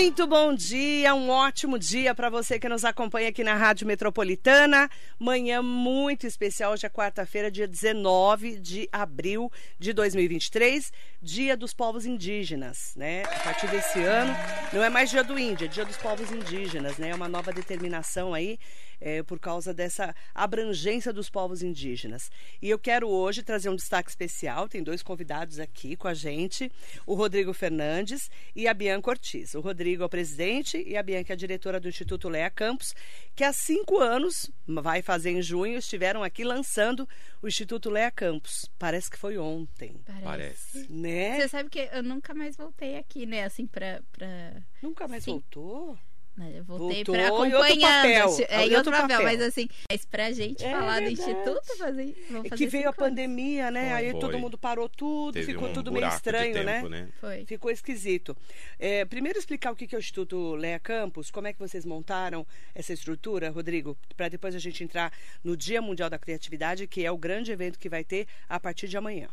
[0.00, 4.88] Muito bom dia, um ótimo dia para você que nos acompanha aqui na Rádio Metropolitana.
[5.18, 10.90] Manhã muito especial, hoje é quarta-feira, dia 19 de abril de 2023,
[11.20, 13.24] Dia dos Povos Indígenas, né?
[13.24, 14.34] A partir desse ano,
[14.72, 17.10] não é mais Dia do Índio, é Dia dos Povos Indígenas, né?
[17.10, 18.58] É uma nova determinação aí
[19.00, 22.30] é, por causa dessa abrangência dos povos indígenas.
[22.60, 24.68] E eu quero hoje trazer um destaque especial.
[24.68, 26.70] Tem dois convidados aqui com a gente:
[27.06, 29.54] o Rodrigo Fernandes e a Bianca Ortiz.
[29.54, 32.94] O Rodrigo é o presidente e a Bianca é a diretora do Instituto Lea Campos,
[33.34, 37.08] que há cinco anos, vai fazer em junho, estiveram aqui lançando
[37.42, 38.70] o Instituto Lea Campos.
[38.78, 40.00] Parece que foi ontem.
[40.22, 40.90] Parece.
[40.90, 41.40] Né?
[41.40, 43.44] Você sabe que eu nunca mais voltei aqui, né?
[43.44, 44.02] Assim, pra.
[44.12, 44.62] pra...
[44.82, 45.32] Nunca mais Sim.
[45.32, 45.98] voltou?
[46.36, 49.22] Né, Eu voltei Voltou pra em outro papel, É, outro papel, papel.
[49.22, 51.12] mas assim, mas pra gente É falar do verdade.
[51.30, 52.96] instituto, fazer, vamos É fazer que veio a anos.
[52.96, 53.88] pandemia, né?
[53.90, 53.92] Foi.
[53.96, 56.76] Aí todo mundo parou tudo, Teve ficou um tudo meio estranho, né?
[56.76, 57.08] tempo, né?
[57.20, 57.44] Foi.
[57.44, 58.36] Ficou esquisito.
[58.78, 61.84] É, primeiro explicar o que que é o Instituto Lea Campus, como é que vocês
[61.84, 65.12] montaram essa estrutura, Rodrigo, para depois a gente entrar
[65.44, 68.88] no Dia Mundial da Criatividade, que é o grande evento que vai ter a partir
[68.88, 69.28] de amanhã.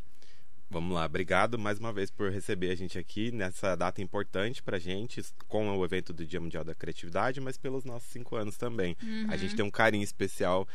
[0.70, 4.78] Vamos lá, obrigado mais uma vez por receber a gente aqui nessa data importante pra
[4.78, 8.96] gente, com o evento do Dia Mundial da Criatividade, mas pelos nossos cinco anos também.
[9.30, 10.68] A gente tem um carinho especial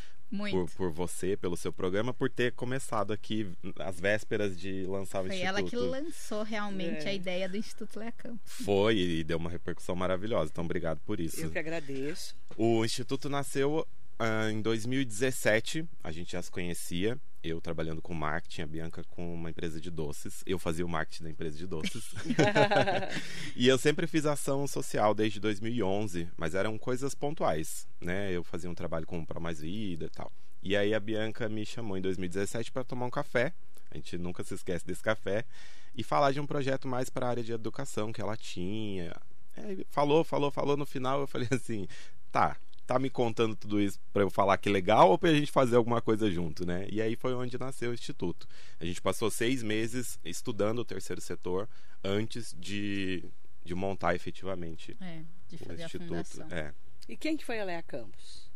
[0.50, 3.46] por, por você, pelo seu programa, por ter começado aqui
[3.78, 5.58] às vésperas de lançar o Foi Instituto.
[5.58, 7.10] ela que lançou realmente É.
[7.10, 8.40] a ideia do Instituto Lea Campos.
[8.64, 11.38] Foi e deu uma repercussão maravilhosa, então obrigado por isso.
[11.38, 12.34] Eu que agradeço.
[12.56, 13.86] O Instituto nasceu
[14.18, 17.18] ah, em 2017, a gente já se conhecia.
[17.42, 20.42] Eu trabalhando com marketing, a Bianca com uma empresa de doces.
[20.46, 22.14] Eu fazia o marketing da empresa de doces.
[23.56, 28.30] e eu sempre fiz ação social desde 2011, mas eram coisas pontuais, né?
[28.30, 30.30] Eu fazia um trabalho com o Pro Mais Vida e tal.
[30.62, 33.52] E aí a Bianca me chamou em 2017 para tomar um café.
[33.90, 35.44] A gente nunca se esquece desse café.
[35.94, 39.14] E falar de um projeto mais para a área de educação que ela tinha.
[39.56, 40.76] É, falou, falou, falou.
[40.76, 41.86] No final eu falei assim:
[42.30, 42.56] tá,
[42.86, 46.00] tá me contando tudo isso para eu falar que legal ou pra gente fazer alguma
[46.00, 46.86] coisa junto, né?
[46.90, 48.46] E aí foi onde nasceu o Instituto.
[48.80, 51.68] A gente passou seis meses estudando o terceiro setor
[52.02, 53.24] antes de,
[53.64, 56.42] de montar efetivamente É, de o fazer a Instituto.
[56.50, 56.74] É.
[57.08, 58.50] E quem que foi a Lea Campos?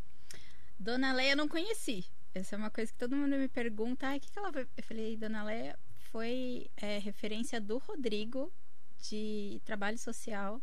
[0.79, 2.05] Dona Leia eu não conheci.
[2.35, 4.09] Essa é uma coisa que todo mundo me pergunta.
[4.09, 4.67] Ah, o que, que ela foi?
[4.77, 5.79] Eu falei, Dona Leia
[6.13, 8.53] foi é, referência do Rodrigo
[9.09, 10.61] de trabalho social,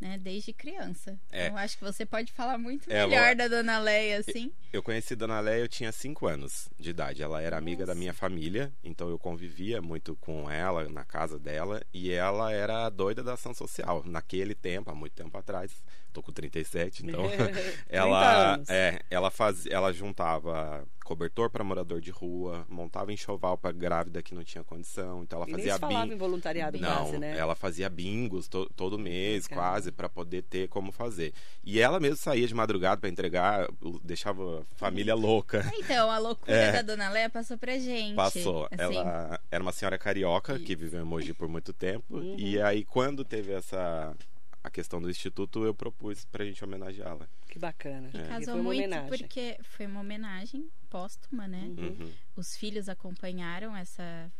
[0.00, 1.18] né, desde criança.
[1.32, 1.46] É.
[1.46, 4.52] Então, eu acho que você pode falar muito É, melhor ela- da Dona Leia, assim.
[4.72, 7.22] Eu conheci Dona Leia, eu tinha 5 anos de idade.
[7.22, 7.98] Ela era amiga da Nossa.
[7.98, 12.90] minha família, então eu convivia muito com ela, na casa dela, e ela era a
[12.90, 14.02] doida da ação social.
[14.04, 15.72] Naquele tempo, há muito tempo atrás,
[16.12, 17.36] tô com 37, então 30
[17.88, 18.68] ela anos.
[18.70, 24.34] é, ela faz, ela juntava cobertor para morador de rua, montava enxoval para grávida que
[24.34, 27.18] não tinha condição, então ela E nem fazia se falava bin- em voluntariado não, quase,
[27.18, 27.38] né?
[27.38, 31.32] ela fazia bingos to- todo mês, quase, para poder ter como fazer.
[31.64, 33.66] E ela mesmo saía de madrugada para entregar,
[34.04, 35.64] deixava a família louca.
[35.78, 36.72] Então, a loucura É.
[36.72, 38.14] da Dona Leia passou pra gente.
[38.14, 38.66] Passou.
[38.70, 38.76] assim.
[38.96, 40.82] Ela era uma senhora carioca que Isso.
[40.82, 42.16] viveu em Mogi por muito tempo.
[42.18, 42.34] Uhum.
[42.38, 44.14] E aí, quando teve essa
[44.62, 47.26] a questão do instituto, eu propus pra gente homenageá-la.
[47.48, 48.10] Que bacana.
[48.12, 48.22] E É.
[48.28, 49.08] casou foi uma muito homenagem.
[49.08, 51.62] porque foi uma homenagem póstuma, né?
[51.76, 51.88] Uhum.
[52.00, 52.12] Uhum.
[52.36, 54.30] Os filhos acompanharam essa.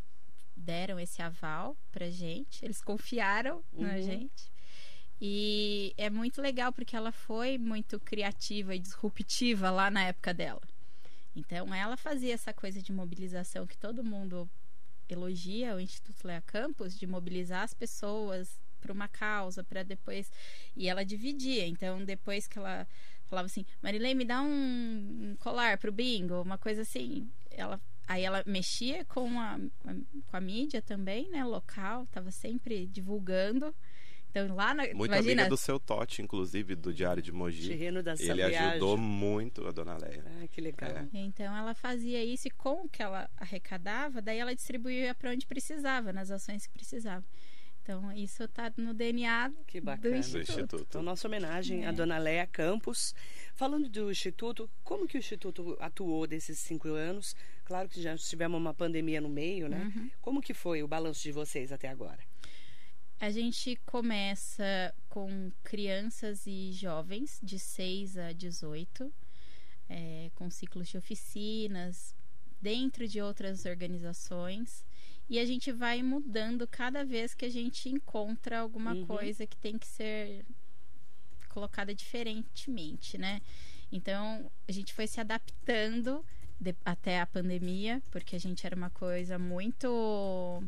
[0.61, 2.65] deram esse aval pra gente.
[2.65, 4.03] Eles confiaram na Uhum.
[4.03, 4.51] gente.
[5.21, 10.61] E é muito legal porque ela foi muito criativa e disruptiva lá na época dela.
[11.35, 14.51] Então ela fazia essa coisa de mobilização que todo mundo
[15.09, 20.31] elogia o Instituto Lea Campos de mobilizar as pessoas para uma causa, para depois
[20.77, 21.67] e ela dividia.
[21.67, 22.87] Então depois que ela
[23.27, 27.29] falava assim, Marilei, me dá um, um colar pro bingo, uma coisa assim.
[27.51, 29.59] Ela aí ela mexia com a,
[30.27, 33.75] com a mídia também, né, local, tava sempre divulgando.
[34.31, 37.69] Então lá na Muito imagina, amiga do seu Totti, inclusive, do Diário de Mogi.
[37.69, 40.25] Terreno da Ele ajudou muito a dona Leia.
[40.39, 40.91] Ai, que legal.
[40.91, 41.09] É.
[41.13, 45.47] Então ela fazia isso e com o que ela arrecadava, daí ela distribuía para onde
[45.47, 47.25] precisava, nas ações que precisava.
[47.89, 50.11] Então isso tá no DNA Que do bacana.
[50.15, 50.51] Do instituto.
[50.51, 50.87] Instituto.
[50.87, 51.93] Então, nossa homenagem à É.
[51.93, 53.15] dona Leia Campos.
[53.55, 57.35] Falando do Instituto, como que o Instituto atuou desses cinco anos?
[57.65, 59.91] Claro que já tivemos uma pandemia no meio, né?
[59.97, 60.11] Uhum.
[60.21, 62.19] Como que foi o balanço de vocês até agora?
[63.19, 69.11] A gente começa com crianças e jovens de 6 a 18,
[69.89, 72.15] é, com ciclos de oficinas,
[72.61, 74.85] dentro de outras organizações.
[75.29, 79.07] E a gente vai mudando cada vez que a gente encontra alguma Uhum.
[79.07, 80.45] coisa que tem que ser
[81.49, 83.41] colocada diferentemente, né?
[83.91, 86.25] Então, a gente foi se adaptando
[86.61, 90.63] de- até a pandemia, porque a gente era uma coisa muito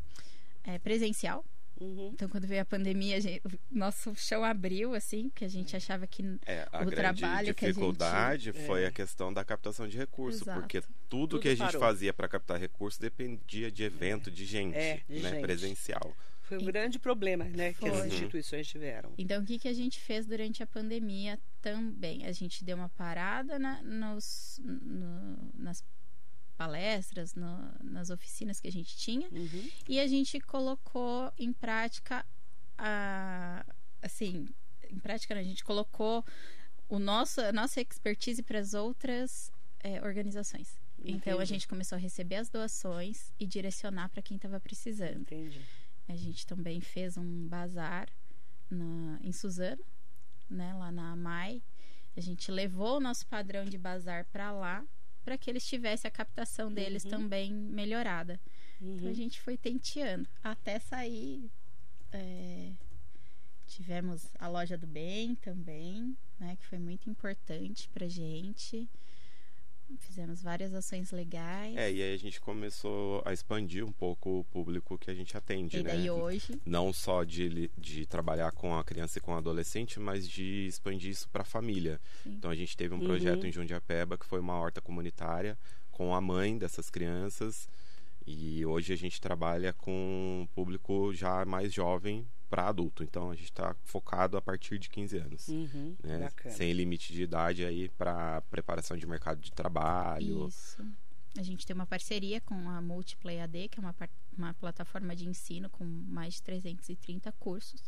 [0.64, 1.42] é, presencial.
[1.81, 2.11] Uhum.
[2.12, 5.75] Então, quando veio a pandemia, a gente- o nosso chão abriu, assim, porque a gente
[5.75, 8.87] achava que É, a O trabalho que a gente- dificuldade foi É.
[8.88, 11.81] a questão da captação de recursos, porque tudo, Tudo que a gente parou.
[11.81, 15.41] fazia para captar recursos dependia de evento, de gente, É, de né, gente.
[15.43, 16.15] presencial.
[16.43, 18.09] Foi um grande problema, né, que as Foi.
[18.09, 19.12] instituições tiveram.
[19.17, 22.27] Então, o que, que a gente fez durante a pandemia também?
[22.27, 25.82] A gente deu uma parada na- nos, no- nas
[26.64, 29.70] palestras, no- nas oficinas que a gente tinha, Uhum.
[29.88, 32.24] e a gente colocou em prática
[32.76, 33.64] a,
[34.02, 34.46] assim,
[34.90, 36.22] em prática né, a gente colocou
[36.88, 39.50] o nosso, a nossa expertise para as outras
[39.82, 40.78] eh, organizações.
[41.02, 41.48] Então a Entendi.
[41.54, 45.20] gente começou a receber as doações e direcionar para quem estava precisando.
[45.22, 45.62] Entendi.
[46.06, 48.06] A gente também fez um bazar
[48.68, 49.82] na- em Suzano,
[50.50, 51.62] né, lá na AMAI.
[52.14, 54.84] A gente levou o nosso padrão de bazar para lá,
[55.31, 57.11] para que eles tivessem a captação deles Uhum.
[57.11, 58.41] também melhorada.
[58.82, 59.15] Então a Uhum.
[59.15, 61.49] gente foi tenteando até sair.
[62.12, 62.73] é,
[63.69, 68.88] tivemos a loja do bem também, né, que foi muito importante pra gente.
[69.98, 71.76] Fizemos várias ações legais.
[71.76, 75.37] É, e aí a gente começou a expandir um pouco o público que a gente
[75.37, 75.90] atende, e né?
[75.90, 80.28] daí hoje, Não só de, de trabalhar com a criança e com o adolescente, mas
[80.28, 82.00] de expandir isso para a família.
[82.22, 82.34] Sim.
[82.34, 83.04] Então a gente teve um Uhum.
[83.04, 85.56] projeto em Jundiapeba que foi uma horta comunitária
[85.90, 87.69] com a mãe dessas crianças.
[88.26, 93.02] E hoje a gente trabalha com um público já mais jovem para adulto.
[93.05, 95.49] Então a gente está focado a partir de 15 anos.
[95.49, 95.97] Uhum.
[96.02, 96.29] Né?
[96.50, 100.49] Sem limite de idade aí para preparação de mercado de trabalho.
[100.49, 100.85] isso.
[101.38, 103.94] A gente tem uma parceria com a Multiplay AD, que é uma,
[104.37, 107.81] uma plataforma de ensino com mais de 330 cursos.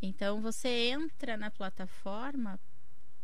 [0.00, 2.58] Então você entra na plataforma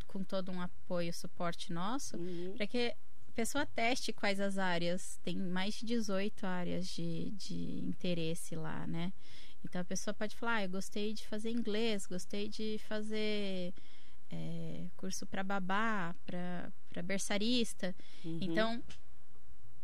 [0.07, 2.53] com todo um apoio, suporte nosso, Uhum.
[2.57, 2.95] para que
[3.29, 5.19] a pessoa teste quais as áreas.
[5.23, 9.11] Tem mais de 18 áreas de, de interesse lá, né?
[9.65, 13.73] Então a pessoa pode falar: ah, eu gostei de fazer inglês, gostei de fazer
[14.31, 17.95] é, curso para babá, para berçarista.
[18.25, 18.39] Uhum.
[18.41, 18.83] Então,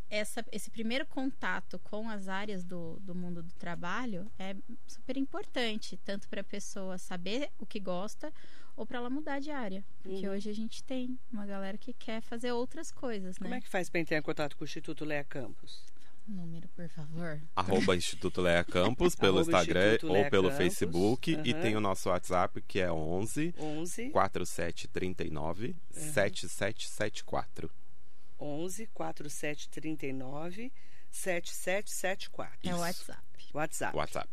[0.09, 4.55] essa, esse primeiro contato com as áreas do, do mundo do trabalho é
[4.87, 8.33] super importante, tanto para a pessoa saber o que gosta
[8.77, 9.85] ou para ela mudar de área.
[10.03, 10.35] Porque Uhum.
[10.35, 13.57] hoje a gente tem uma galera que quer fazer outras coisas, Como né?
[13.57, 15.83] é que faz para entrar em contato com o Instituto Lea Campos?
[16.27, 17.41] Número, por favor.
[17.55, 20.59] Arroba Instituto Leia Campus pelo Arroba Instagram Instituto ou Lea pelo Campus.
[20.59, 21.31] Facebook.
[21.45, 21.63] E Aham.
[21.63, 27.71] tem o nosso WhatsApp que é 11 11 4739 7774.
[28.41, 30.73] 11 4739
[31.11, 32.59] 7774.
[32.65, 33.21] É o WhatsApp.
[33.55, 33.97] WhatsApp.
[33.97, 34.29] WhatsApp.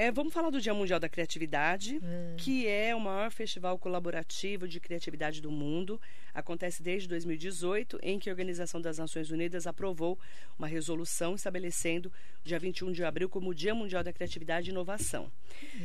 [0.00, 2.00] É, vamos falar do Dia Mundial da Criatividade,
[2.36, 6.00] que é o maior festival colaborativo de criatividade do mundo.
[6.32, 10.16] Acontece desde 2018, em que a Organização das Nações Unidas aprovou
[10.56, 12.12] uma resolução estabelecendo
[12.44, 15.32] o dia 21 de abril como o Dia Mundial da Criatividade e Inovação.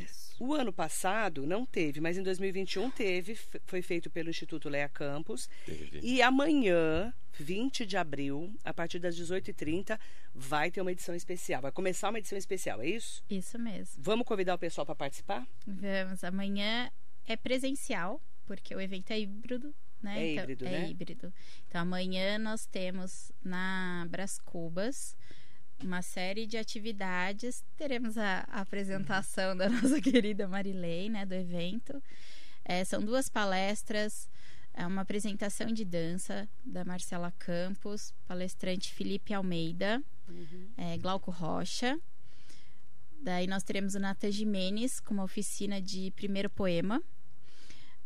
[0.00, 0.23] Isso.
[0.38, 5.48] O ano passado não teve, mas em 2021 teve, foi feito pelo Instituto Lea Campos.
[5.64, 6.00] Teve.
[6.02, 9.98] E amanhã, 20 de abril, a partir das 18h30,
[10.34, 11.62] vai ter uma edição especial.
[11.62, 13.22] Vai começar uma edição especial, é isso?
[13.30, 13.94] Isso mesmo.
[14.02, 15.46] Vamos convidar o pessoal para participar?
[15.66, 16.90] Vamos, amanhã
[17.26, 20.18] é presencial, porque o evento é híbrido, né?
[20.22, 20.90] É Então- híbrido, é né?
[20.90, 21.32] híbrido.
[21.68, 25.16] Então amanhã nós temos na Brás Cubas
[25.82, 27.64] uma série de atividades.
[27.76, 32.02] Teremos a, a apresentação da nossa querida Marilei, né, do evento.
[32.64, 34.28] É, são duas palestras,
[34.72, 40.02] é uma apresentação de dança da Marcela Campos, palestrante Felipe Almeida,
[40.76, 41.98] é, Glauco Rocha.
[43.22, 47.02] Daí nós teremos o Nata Jimenez com uma oficina de primeiro poema.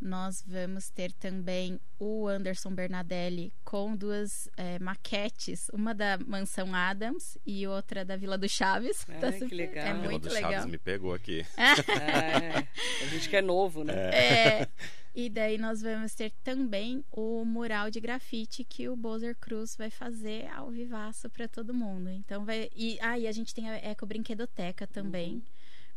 [0.01, 7.37] Nós vamos ter também o Anderson Bernadelli com duas é, maquetes, uma da Mansão Adams
[7.45, 9.05] e outra da Vila do Chaves.
[9.09, 9.85] Ah, que legal.
[9.87, 10.53] É A Vila muito do legal.
[10.53, 11.45] Chaves me pegou aqui.
[11.89, 12.69] É,
[13.03, 14.11] a gente que é novo, né?
[14.15, 14.69] É,
[15.15, 19.91] e daí nós vamos ter também o mural de grafite que o Bozer Cruz vai
[19.91, 22.09] fazer ao vivaço para todo mundo.
[22.09, 25.43] Então vai e ah, e a gente tem a Eco Brinquedoteca também Uhum.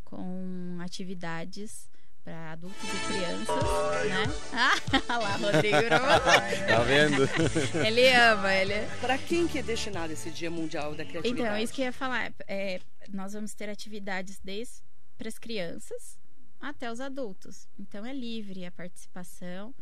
[0.04, 1.90] com atividades
[2.24, 4.24] para adultos e crianças, né?
[5.10, 5.78] Ah, lá, Rodrigo.
[6.68, 7.24] Tá vendo?
[7.86, 8.74] ele ama, ele.
[9.00, 11.42] Para quem que é destinado esse Dia Mundial da Criatividade?
[11.42, 12.32] Então, isso que eu ia falar.
[12.48, 14.84] É, nós vamos ter atividades desde
[15.18, 16.18] para as crianças
[16.60, 17.68] até os adultos.
[17.80, 19.74] Então, é livre a participação.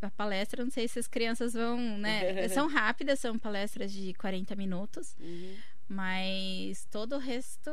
[0.00, 2.46] A palestra, não sei se as crianças vão, né?
[2.50, 5.56] são rápidas, são palestras de 40 minutos, Uhum,
[5.88, 7.70] mas todo o resto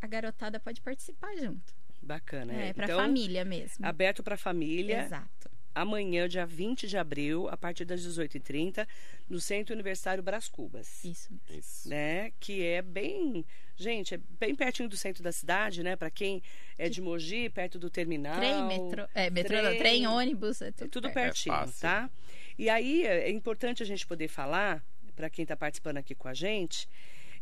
[0.00, 1.74] a garotada pode participar junto.
[2.08, 2.52] Bacana.
[2.52, 3.84] É, É, para então, família mesmo.
[3.86, 5.04] aberto para família.
[5.04, 5.48] Exato.
[5.74, 8.84] amanhã, dia 20 de abril, a partir das 18h30,
[9.28, 11.04] no Centro Universitário Brás Cubas.
[11.04, 11.28] Isso.
[11.48, 11.88] Isso.
[11.88, 12.32] Né?
[12.40, 13.44] Que é bem.
[13.76, 15.94] Gente, é bem pertinho do centro da cidade, né?
[15.94, 16.42] Para quem
[16.76, 18.36] é de Mogi, perto do terminal.
[18.36, 19.06] Trem, metrô.
[19.14, 21.34] É, metrô, trem, não, trem ônibus, é tudo, é tudo perto.
[21.44, 22.10] pertinho, É tá?
[22.58, 24.84] E aí é importante a gente poder falar,
[25.14, 26.88] para quem está participando aqui com a gente,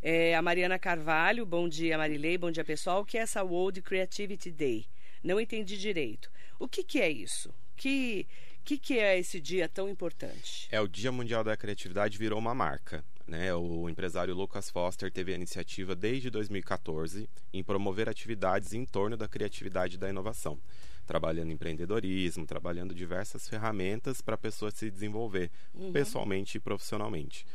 [0.02, 4.50] é a Mariana Carvalho, bom dia Marilei, bom dia pessoal, que é essa World Creativity
[4.50, 4.86] Day.
[5.22, 6.30] Não entendi direito.
[6.58, 7.54] O que, que é isso?
[7.76, 8.26] Que
[8.66, 10.66] que, que é esse dia tão importante?
[10.72, 13.04] É o Dia Mundial da Criatividade virou uma marca.
[13.24, 13.54] Né?
[13.54, 19.28] O empresário Lucas Foster teve a iniciativa desde 2014 em promover atividades em torno da
[19.28, 20.58] criatividade e da inovação,
[21.06, 25.92] trabalhando em empreendedorismo, trabalhando diversas ferramentas para a pessoa se desenvolver uhum.
[25.92, 27.46] pessoalmente e profissionalmente.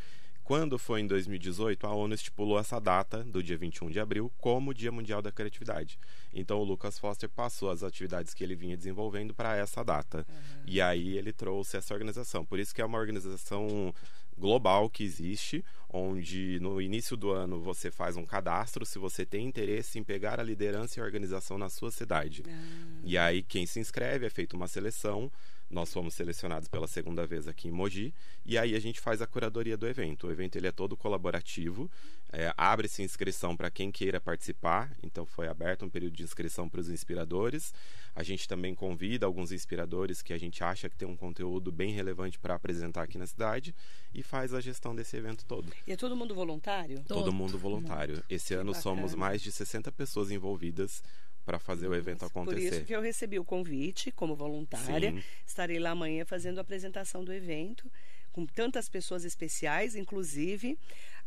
[0.51, 4.74] Quando foi em 2018, a ONU estipulou essa data, do dia 21 de abril, como
[4.74, 5.98] Dia Mundial da Criatividade.
[6.34, 10.25] Então o Lucas Foster passou as atividades que ele vinha desenvolvendo para essa data.
[10.27, 10.63] Uhum.
[10.67, 12.43] E aí ele trouxe essa organização.
[12.43, 13.96] Por isso que é uma organização
[14.38, 19.48] global que existe, onde no início do ano você faz um cadastro se você tem
[19.48, 22.43] interesse em pegar a liderança e a organização na sua cidade.
[22.46, 23.00] Uhum.
[23.05, 25.31] E aí quem se inscreve é feita uma seleção
[25.72, 28.13] nós fomos selecionados pela segunda vez aqui em Mogi
[28.46, 30.28] e aí a gente faz a curadoria do evento.
[30.28, 31.90] O evento ele é todo colaborativo,
[32.32, 36.82] é, abre-se inscrição para quem queira participar, então foi aberto um período de inscrição para
[36.82, 37.74] os inspiradores.
[38.13, 41.92] A gente também convida alguns inspiradores que a gente acha que tem um conteúdo bem
[41.92, 43.74] relevante para apresentar aqui na cidade
[44.13, 45.72] e faz a gestão desse evento todo.
[45.88, 46.98] E é todo mundo voluntário?
[47.04, 48.22] Todo, todo mundo voluntário.
[48.30, 51.01] Esse ano somos mais de 60 pessoas envolvidas
[51.45, 52.69] para fazer o evento acontecer.
[52.69, 55.12] Por isso que eu recebi o convite como voluntária.
[55.12, 55.24] Sim.
[55.45, 57.91] Estarei lá amanhã fazendo a apresentação do evento
[58.31, 60.77] com tantas pessoas especiais, inclusive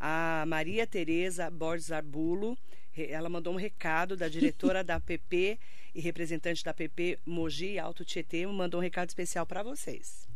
[0.01, 2.57] a Maria Tereza Borges Arbulo.
[2.97, 5.59] Ela mandou um recado da diretora da PP
[5.95, 10.27] e representante da PP Mogi Alto Tietê, mandou um recado especial para vocês.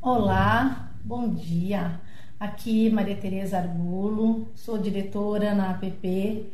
[0.00, 2.00] Olá, bom dia.
[2.38, 6.50] Aqui Maria Tereza Arbulo, sou diretora na APP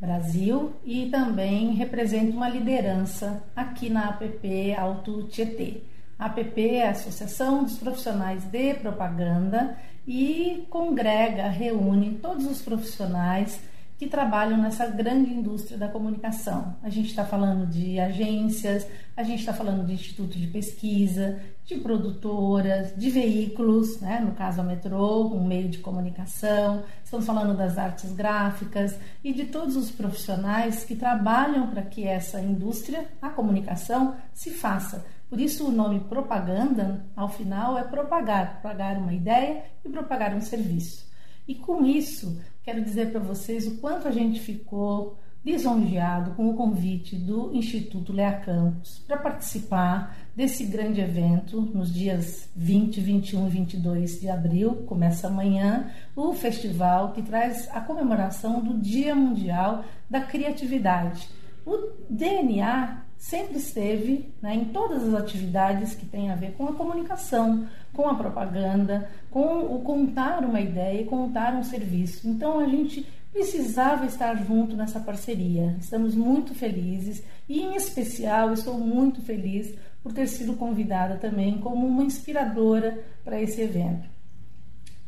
[0.00, 5.82] Brasil e também represento uma liderança aqui na APP Alto Tietê.
[6.18, 9.76] A APP é a Associação dos Profissionais de Propaganda
[10.06, 13.60] e congrega, reúne todos os profissionais
[13.98, 16.76] que trabalham nessa grande indústria da comunicação.
[16.84, 18.86] A gente está falando de agências,
[19.16, 24.20] a gente está falando de instituto de pesquisa, de produtoras, de veículos, né?
[24.20, 29.46] no caso a metrô, um meio de comunicação, estamos falando das artes gráficas e de
[29.46, 35.04] todos os profissionais que trabalham para que essa indústria, a comunicação, se faça.
[35.28, 40.40] Por isso o nome propaganda, ao final, é propagar, propagar uma ideia e propagar um
[40.40, 41.08] serviço.
[41.48, 46.54] E com isso, quero dizer para vocês o quanto a gente ficou lisonjeado com o
[46.54, 53.50] convite do Instituto Lea Campos para participar desse grande evento nos dias 20, 21 e
[53.50, 54.84] 22 de abril.
[54.86, 61.26] Começa amanhã o festival que traz a comemoração do Dia Mundial da Criatividade.
[61.64, 66.72] O DNA sempre esteve né, em todas as atividades que têm a ver com a
[66.72, 72.28] comunicação, com a propaganda, com o contar uma ideia e contar um serviço.
[72.28, 75.76] Então a gente precisava estar junto nessa parceria.
[75.80, 81.86] Estamos muito felizes e, em especial, estou muito feliz por ter sido convidada também como
[81.86, 84.08] uma inspiradora para esse evento.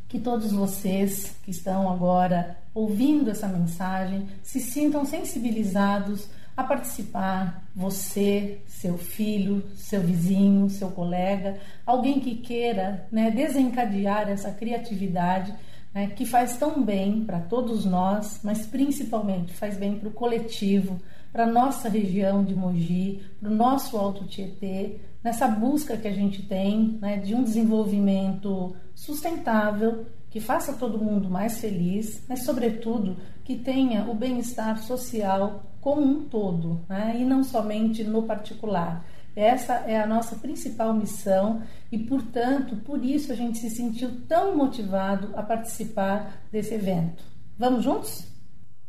[0.07, 8.61] Que todos vocês que estão agora ouvindo essa mensagem se sintam sensibilizados a participar, você,
[8.67, 15.53] seu filho, seu vizinho, seu colega, alguém que queira né, desencadear essa criatividade
[15.93, 20.99] né, que faz tão bem para todos nós, mas principalmente faz bem para o coletivo,
[21.31, 26.43] para nossa região de Mogi, para o nosso Alto Tietê, nessa busca que a gente
[26.43, 33.57] tem né, de um desenvolvimento sustentável, que faça todo mundo mais feliz, mas, sobretudo, que
[33.57, 37.17] tenha o bem-estar social como um todo, né?
[37.19, 39.05] e não somente no particular.
[39.35, 41.61] Essa é a nossa principal missão
[41.91, 47.23] e, portanto, por isso a gente se sentiu tão motivado a participar desse evento.
[47.57, 48.25] Vamos juntos?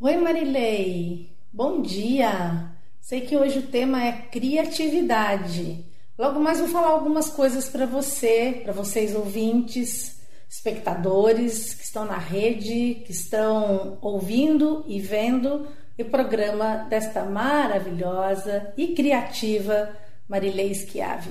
[0.00, 1.36] Oi, Marilei.
[1.52, 2.70] Bom dia.
[3.00, 5.84] Sei que hoje o tema é criatividade.
[6.16, 10.21] Logo mais vou falar algumas coisas para você, para vocês ouvintes,
[10.52, 15.66] espectadores que estão na rede, que estão ouvindo e vendo
[15.98, 19.96] o programa desta maravilhosa e criativa
[20.28, 21.30] Marilei Schiave.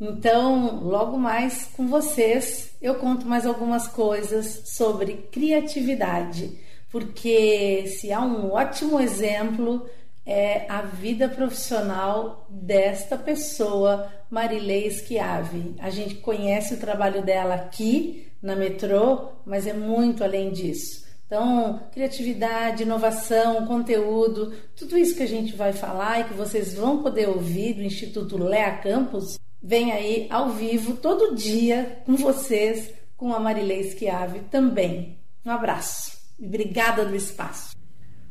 [0.00, 6.58] Então, logo mais com vocês, eu conto mais algumas coisas sobre criatividade,
[6.90, 9.86] porque se há um ótimo exemplo
[10.26, 15.74] é a vida profissional desta pessoa, Marilei Schiave.
[15.78, 21.02] A gente conhece o trabalho dela aqui na Metrô, mas é muito além disso.
[21.26, 27.02] Então, criatividade, inovação, conteúdo, tudo isso que a gente vai falar e que vocês vão
[27.02, 33.32] poder ouvir do Instituto Lea Campus, vem aí ao vivo todo dia com vocês, com
[33.32, 35.18] a Marilei Schiave também.
[35.42, 37.74] Um abraço e obrigada do espaço.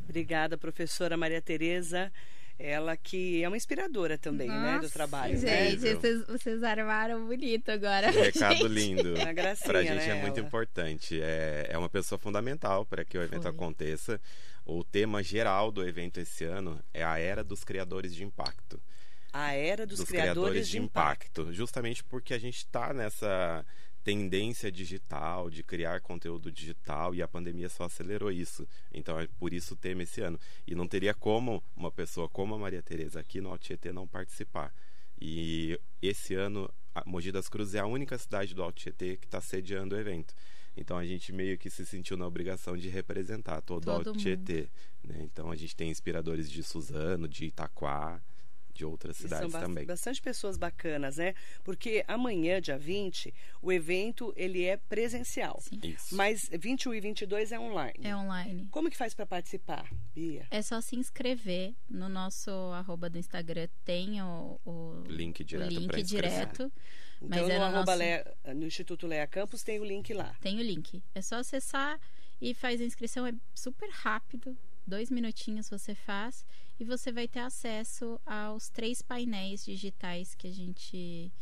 [0.04, 2.12] Obrigada, professora Maria Tereza.
[2.58, 5.36] Ela que é uma inspiradora também, Nossa, né, do trabalho.
[5.36, 5.94] Gente, né?
[5.94, 8.10] vocês, vocês armaram bonito agora.
[8.10, 8.68] Recado gente.
[8.68, 9.14] lindo.
[9.14, 10.46] Uma gracinha, Pra gente né, é muito ela?
[10.46, 11.20] importante.
[11.20, 13.50] É, é uma pessoa fundamental para que o evento Foi.
[13.50, 14.20] aconteça.
[14.64, 18.80] O tema geral do evento esse ano é a era dos criadores de impacto.
[19.32, 21.52] A era dos, criadores, de impacto.
[21.52, 23.66] Justamente porque a gente está nessa
[24.04, 28.68] tendência digital, de criar conteúdo digital, e a pandemia só acelerou isso.
[28.92, 30.38] Então é por isso o tema esse ano.
[30.66, 34.72] E não teria como uma pessoa como a Maria Tereza aqui no Altietê não participar.
[35.18, 39.40] E esse ano, a Mogi das Cruzes é a única cidade do Altietê que está
[39.40, 40.34] sediando o evento.
[40.76, 44.68] Então a gente meio que se sentiu na obrigação de representar todo, Todo o Altietê.
[45.02, 45.20] Né?
[45.22, 48.20] Então a gente tem inspiradores de Suzano, de Itaquá,
[48.74, 49.86] de outras E cidades são ba- também.
[49.86, 51.34] bastante pessoas bacanas, né?
[51.62, 55.60] Porque amanhã, dia 20, o evento ele é presencial.
[55.60, 55.80] Sim.
[55.82, 56.14] Isso.
[56.16, 57.94] Mas 21 e 22 é online.
[58.02, 58.66] É online.
[58.70, 60.46] Como que faz para participar, Bia?
[60.50, 65.70] É só se inscrever no nosso arroba do Instagram, tem o, o Link o direto
[65.70, 66.30] link pra inscrever.
[66.30, 66.72] direto.
[67.22, 70.12] Então, Mas no, é no arroba nosso- Lea- no Instituto Lea Campus tem o link
[70.12, 70.34] lá.
[70.40, 71.02] Tem o link.
[71.14, 71.98] É só acessar
[72.40, 73.24] e faz a inscrição.
[73.26, 74.56] É super rápido.
[74.86, 76.44] Dois minutinhos você faz.
[76.78, 81.32] E você vai ter acesso aos três painéis digitais que a gente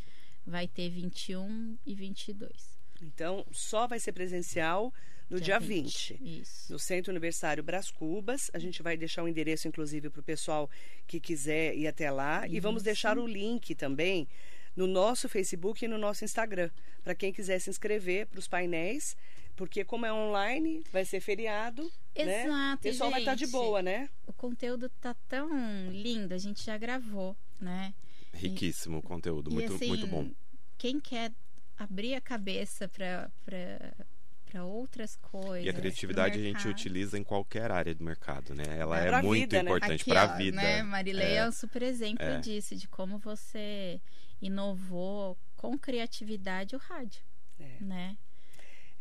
[0.46, 2.78] vai ter 21 e 22.
[3.00, 4.92] Então, só vai ser presencial
[5.28, 6.18] no dia, 20.
[6.20, 6.72] Isso.
[6.72, 8.50] No Centro Universitário Brás Cubas.
[8.52, 10.70] A gente vai deixar o endereço, inclusive, para o pessoal
[11.06, 12.46] que quiser ir até lá.
[12.46, 12.84] E vamos Isso.
[12.84, 14.28] deixar o link também
[14.76, 16.70] no nosso Facebook e no nosso Instagram.
[17.02, 19.16] Para quem quiser se inscrever para os painéis.
[19.62, 21.84] Porque como é online, vai ser feriado.
[22.16, 22.44] né?
[22.46, 23.52] Exato, O pessoal vai estar de gente.
[23.52, 24.08] boa, né?
[24.26, 25.48] O conteúdo tá tão
[25.92, 27.94] lindo, a gente já gravou, né?
[28.34, 30.28] Riquíssimo o conteúdo, E, muito, assim, muito bom.
[30.76, 31.30] Quem quer
[31.78, 35.64] abrir a cabeça para outras coisas.
[35.64, 38.64] E a criatividade a gente utiliza em qualquer área do mercado, né?
[38.76, 39.70] Ela É é, muito vida, né?
[39.70, 40.56] importante para a vida.
[40.56, 40.82] Né?
[40.82, 41.36] Marilei é.
[41.36, 41.48] É.
[41.48, 42.40] um super exemplo É.
[42.40, 44.00] disso, de como você
[44.40, 47.22] inovou com criatividade o rádio,
[47.60, 47.76] É.
[47.80, 48.16] né?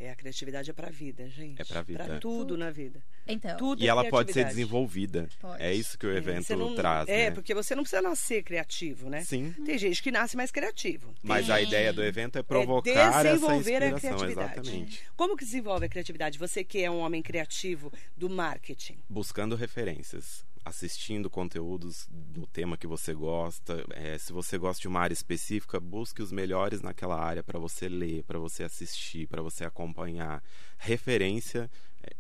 [0.04, 1.62] É, a criatividade é pra vida, gente.
[1.62, 2.04] É pra vida.
[2.04, 3.00] Pra tudo na vida.
[3.28, 5.30] Então, Tudo E é ela pode ser desenvolvida.
[5.40, 5.62] Pode.
[5.62, 7.32] É isso que o evento Você não- traz, É, né?
[7.32, 9.24] porque você não precisa nascer criativo, né?
[9.24, 9.54] Sim.
[9.64, 11.14] Tem gente que nasce mais criativo.
[11.22, 11.68] Mas a Tem.
[11.68, 14.60] ideia do evento é provocar essa desenvolver a inspiração, criatividade.
[14.60, 15.04] exatamente.
[15.16, 16.40] Como que desenvolve a criatividade?
[16.40, 18.98] Você que é um homem criativo do marketing.
[19.08, 23.86] Buscando referências, assistindo conteúdos do tema que você gosta.
[23.92, 27.90] É, se você gosta de uma área específica, busque os melhores naquela área para você
[27.90, 30.44] ler, para você assistir, para você acompanhar.
[30.78, 31.70] Referência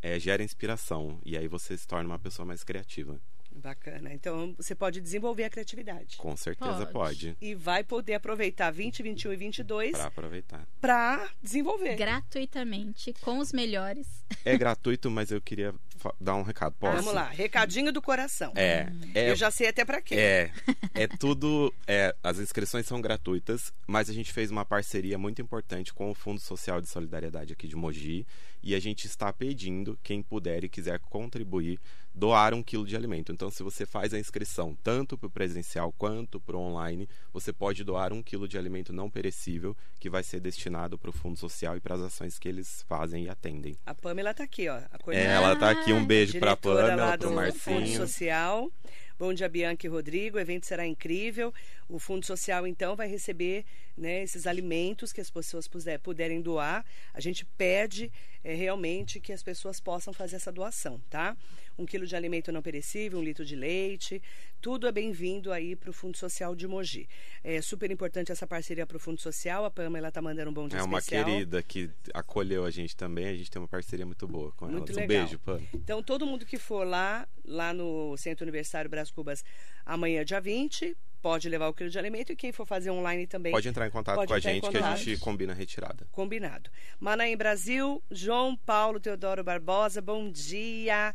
[0.01, 3.19] é, gera inspiração e aí você se torna uma pessoa mais criativa.
[3.54, 4.14] Bacana.
[4.14, 6.18] Então, você pode desenvolver a criatividade.
[6.18, 6.92] Com certeza Pode.
[6.92, 10.68] pode, E vai poder aproveitar 20, 21 e 22 para aproveitar.
[10.80, 11.96] para desenvolver.
[11.96, 14.08] gratuitamente, com os melhores.
[14.44, 15.74] É gratuito, mas eu queria
[16.20, 16.76] dar um recado.
[16.80, 16.98] Posso?
[16.98, 18.52] Vamos lá, recadinho do coração.
[18.56, 20.16] É, é Eu já sei até para quê.
[20.16, 20.52] É,
[20.94, 21.74] é tudo.
[21.86, 26.16] é, as inscrições são gratuitas, mas a gente fez uma parceria muito importante com o
[26.16, 28.26] Fundo Social de Solidariedade aqui de Mogi
[28.64, 31.80] e a gente está pedindo quem puder e quiser contribuir
[32.13, 33.32] doar um quilo de alimento.
[33.32, 37.54] Então, se você faz a inscrição tanto para o presencial quanto para o online, você
[37.54, 41.39] pode doar um quilo de alimento não perecível que vai ser destinado para o Fundo
[41.39, 43.78] Social e para as ações que eles fazem e atendem.
[43.86, 44.76] A Pamela tá aqui, ó.
[44.78, 45.93] A É, ela tá aqui.
[45.93, 47.97] Um beijo para a Pamela, para o Fundo Marcinho.
[47.97, 48.71] Social.
[49.17, 50.38] Bom dia, Bianca e Rodrigo.
[50.38, 51.54] O evento será incrível.
[51.88, 53.63] O Fundo Social, então, vai receber
[53.95, 56.84] né, esses alimentos que as pessoas puder- puderem doar.
[57.13, 58.12] A gente pede
[58.43, 61.36] é, realmente que as pessoas possam fazer essa doação, tá?
[61.77, 64.21] Um quilo de alimento não perecível, um litro de leite,
[64.62, 67.08] tudo é bem-vindo aí para o Fundo Social de Mogi.
[67.43, 69.65] É super importante essa parceria para o Fundo Social.
[69.65, 71.25] A Pamela está mandando um bom dia É uma especial.
[71.25, 73.25] querida que acolheu a gente também.
[73.27, 75.01] A gente tem uma parceria muito boa com Muito ela.
[75.01, 75.60] Um beijo, Pam.
[75.73, 79.43] Então, todo mundo que for lá, lá no Centro Universitário Brás Cubas,
[79.86, 82.31] amanhã, dia 20, pode levar o quilo de alimento.
[82.31, 84.95] E quem for fazer online também, Pode entrar em contato com a gente que a
[84.95, 86.07] gente combina a retirada.
[86.12, 86.69] combinado.
[86.99, 91.13] Manaim Brasil, João Paulo Teodoro Barbosa, bom dia.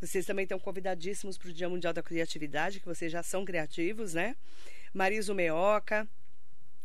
[0.00, 4.12] Vocês também estão convidadíssimos para o Dia Mundial da Criatividade, que vocês já são criativos,
[4.12, 4.36] né?
[4.92, 6.06] Mariso Meoca,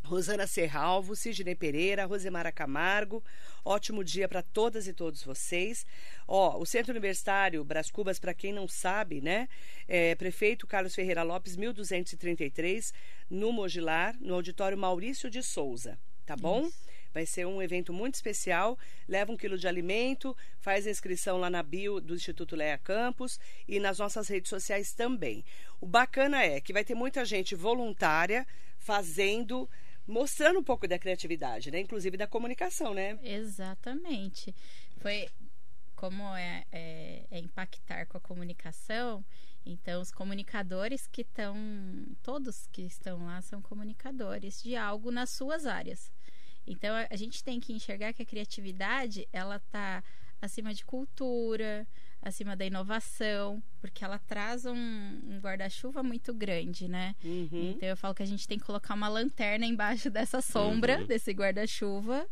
[0.09, 3.23] Rosana Serralvo, Sidney Pereira, Rosemara Camargo.
[3.63, 5.85] Ótimo dia para todas e todos vocês.
[6.27, 9.47] Ó, o Centro Universitário Brás Cubas, para quem não sabe, né?
[9.87, 12.91] É, Prefeito Carlos Ferreira Lopes, 1233,
[13.29, 15.95] no Mogilar, no auditório Maurício de Souza.
[16.25, 16.65] Tá bom?
[16.65, 16.89] Isso.
[17.13, 18.79] Vai ser um evento muito especial.
[19.07, 23.39] Leva um quilo de alimento, faz a inscrição lá na bio do Instituto Leia Campos
[23.67, 25.45] e nas nossas redes sociais também.
[25.79, 28.47] O bacana é que vai ter muita gente voluntária
[28.79, 29.69] fazendo
[30.09, 31.79] mostrando um pouco da criatividade, né?
[31.79, 33.17] Inclusive da comunicação, né?
[33.21, 34.53] Exatamente.
[34.97, 35.29] Foi
[35.95, 39.23] como é, é, é impactar com a comunicação.
[39.65, 41.55] Então, os comunicadores que estão,
[42.23, 46.11] todos que estão lá são comunicadores de algo nas suas áreas.
[46.65, 50.03] Então, a, a gente tem que enxergar que a criatividade, ela está
[50.41, 51.87] acima de cultura,
[52.21, 57.15] acima da inovação, porque ela traz um, um guarda-chuva muito grande, né?
[57.23, 57.73] Uhum.
[57.75, 61.05] Então eu falo que a gente tem que colocar uma lanterna embaixo dessa sombra, uhum.
[61.05, 62.27] desse guarda-chuva,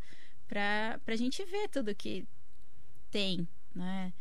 [0.47, 2.27] para a gente ver tudo que
[3.09, 4.13] tem, né?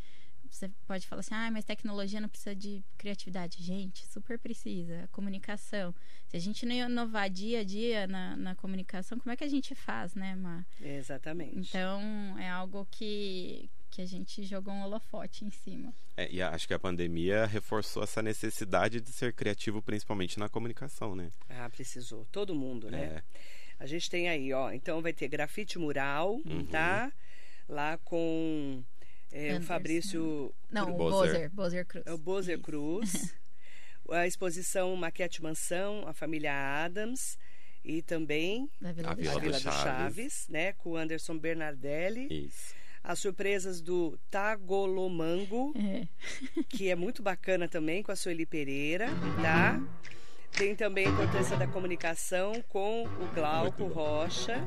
[0.57, 3.63] Você pode falar assim, ah, mas tecnologia não precisa de criatividade.
[3.63, 5.07] Gente, super precisa.
[5.13, 5.95] Comunicação.
[6.29, 9.49] Se a gente não inovar dia a dia na, na comunicação, como é que a
[9.49, 10.67] gente faz, né, Mar?
[10.81, 11.69] Exatamente.
[11.69, 12.01] Então,
[12.39, 15.93] é algo que, que a gente jogou um holofote em cima.
[16.17, 21.15] É, e acho que a pandemia reforçou essa necessidade de ser criativo, principalmente na comunicação,
[21.15, 21.31] né?
[21.51, 22.25] Ah, precisou.
[22.33, 23.03] Todo mundo, né?
[23.03, 23.23] É.
[23.79, 24.73] A gente tem aí, ó.
[24.73, 26.65] Então vai ter grafite mural, uhum.
[26.65, 27.13] tá?
[27.69, 28.83] Lá com
[29.37, 30.55] é, o Fabrício.
[30.71, 31.51] Não, o Bozer.
[31.51, 32.07] Bozer Cruz.
[32.07, 33.35] É o Bozer Cruz.
[34.11, 36.53] a exposição Maquete Mansão, a família
[36.85, 37.39] Adams
[37.85, 39.83] e também a Vila, do, Vila do, Chaves.
[39.83, 42.47] Chaves, né, com o Anderson Bernardelli.
[42.47, 42.75] Isso
[43.07, 46.09] as surpresas do Tagolomango, é.
[46.69, 49.07] que é muito bacana também, com a Sueli Pereira,
[49.41, 49.81] tá?
[50.51, 54.67] Tem também a importância da comunicação com o Glauco Rocha.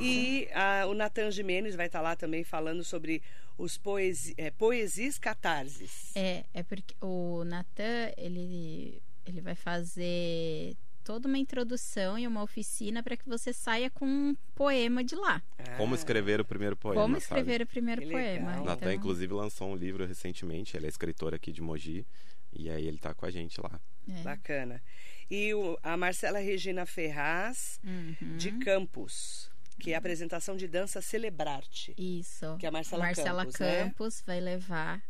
[0.00, 3.22] E a, o Natan Jimenez vai estar lá também falando sobre
[3.62, 6.10] os poesi, é, poesias catarses.
[6.16, 13.04] É, é porque o Natan, ele, ele vai fazer toda uma introdução e uma oficina
[13.04, 15.40] para que você saia com um poema de lá.
[15.58, 15.76] Ah.
[15.76, 17.02] Como escrever o primeiro poema.
[17.02, 17.64] Como escrever sabe?
[17.64, 18.50] o primeiro que poema.
[18.50, 18.64] Legal.
[18.64, 18.92] Natan, então...
[18.92, 20.76] inclusive, lançou um livro recentemente.
[20.76, 22.04] Ele é escritor aqui de Mogi.
[22.52, 23.80] E aí ele está com a gente lá.
[24.08, 24.22] É.
[24.22, 24.82] Bacana.
[25.30, 28.36] E o, a Marcela Regina Ferraz, uhum.
[28.36, 29.51] de Campos,
[29.82, 31.92] que é a apresentação de dança Celebrarte.
[31.98, 32.56] Isso.
[32.58, 34.22] Que é a Marcela, Marcela Campos, Campos né?
[34.26, 35.02] vai levar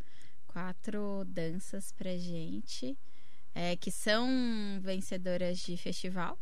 [0.47, 2.97] quatro danças pra gente
[3.55, 4.27] é, que são
[4.81, 6.39] vencedoras de festival,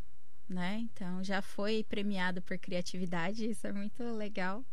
[0.47, 0.79] né?
[0.79, 4.63] Então já foi premiado por criatividade, isso é muito legal.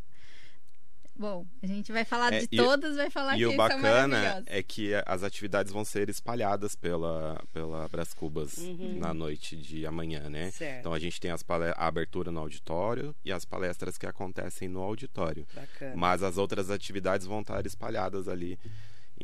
[1.18, 4.62] Bom, a gente vai falar é, de e, todas, vai falar e o bacana é
[4.62, 8.98] que as atividades vão ser espalhadas pela, pela Brás Cubas uhum.
[9.00, 10.52] na noite de amanhã, né?
[10.52, 10.78] Certo.
[10.78, 11.44] Então a gente tem as
[11.76, 15.44] a abertura no auditório e as palestras que acontecem no auditório.
[15.52, 15.96] Bacana.
[15.96, 18.56] Mas as outras atividades vão estar espalhadas ali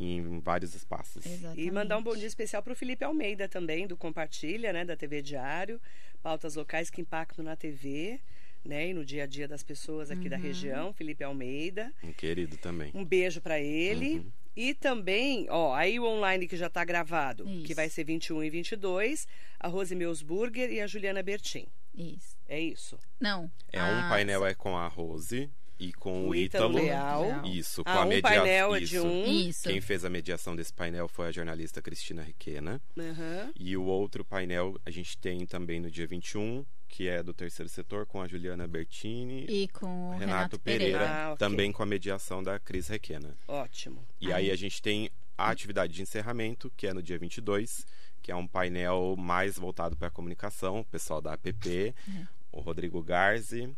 [0.00, 1.24] em vários espaços.
[1.24, 1.61] Exatamente.
[1.61, 4.96] E mandar um bom dia especial para o Felipe Almeida também, do Compartilha, né, da
[4.96, 5.80] TV Diário,
[6.22, 8.20] pautas locais que impactam na TV.
[8.64, 10.31] Né, e no dia a dia das pessoas aqui uhum.
[10.31, 11.92] da região, Felipe Almeida.
[12.03, 12.90] Um querido também.
[12.94, 14.20] Um beijo para ele.
[14.20, 14.33] Uhum.
[14.57, 17.64] E também, ó, aí o online que já está gravado, Isso.
[17.64, 19.27] que vai ser 21 e 22,
[19.59, 21.66] a Rose Meusburger e a Juliana Bertin.
[21.94, 22.37] Isso.
[22.46, 22.98] É isso.
[23.20, 23.50] Não.
[23.72, 26.79] É um painel é com a Rose e com o, o Ítalo.
[26.79, 27.44] Leal.
[27.44, 28.38] Isso, com ah, a um mediação.
[28.38, 29.24] painel de um.
[29.24, 29.68] Isso.
[29.68, 32.81] Quem fez a mediação desse painel foi a jornalista Cristina Requena.
[32.96, 33.53] Uhum.
[33.59, 37.68] E o outro painel a gente tem também no dia 21, que é do terceiro
[37.68, 40.98] setor, com a Juliana Bertini e com o Renato, Renato Pereira.
[41.00, 41.38] Pereira ah, okay.
[41.38, 43.37] também com a mediação da Cris Requena.
[43.48, 44.07] Ótimo.
[44.20, 47.85] E aí a gente tem a atividade de encerramento, que é no dia 22,
[48.22, 52.26] que é um painel mais voltado para a comunicação, o pessoal da APP, é.
[52.52, 53.76] o Rodrigo Garzi,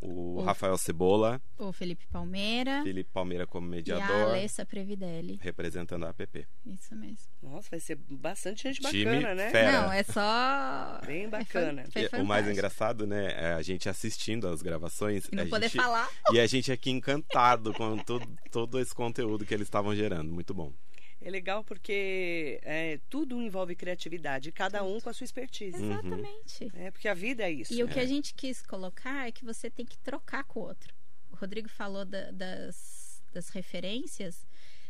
[0.00, 5.38] o, o, Rafael Cebola, o Felipe Palmeira, Felipe Palmeira como mediador, e a Alessa Previdelli,
[5.42, 6.46] representando a APP.
[6.64, 7.26] Isso mesmo.
[7.42, 9.50] Nossa, vai ser bastante gente Time bacana, né?
[9.50, 9.72] Fera.
[9.72, 11.84] Não, é só bem bacana.
[11.92, 15.68] Foi, foi o mais engraçado, né, é a gente assistindo as gravações, não a poder
[15.68, 19.94] gente, falar, e a gente aqui encantado com todo, todo esse conteúdo que eles estavam
[19.94, 20.72] gerando, muito bom.
[21.20, 25.82] É legal porque é, tudo envolve criatividade, cada um com a sua expertise.
[25.82, 26.70] Exatamente.
[26.74, 27.72] É, porque a vida é isso.
[27.72, 30.62] E o que a gente quis colocar é que você tem que trocar com o
[30.64, 30.94] outro.
[31.30, 34.46] O Rodrigo falou da, das, das referências.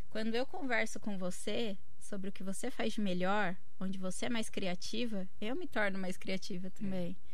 [0.09, 4.29] Quando eu converso com você sobre o que você faz de melhor, onde você é
[4.29, 7.15] mais criativa, eu me torno mais criativa também.
[7.23, 7.26] É.